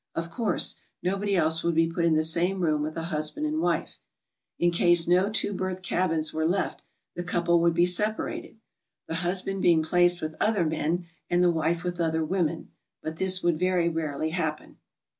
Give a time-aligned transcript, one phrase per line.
[0.15, 0.77] Of course,!
[1.03, 3.99] nobody else would be put in the same room with a husband and wife;
[4.57, 6.81] in case no two berth cabins were left,
[7.13, 8.57] the couple [would be separated,
[9.05, 12.71] the husband being placed with other men and the wife with other women,
[13.03, 14.77] but this would very; rarely happen.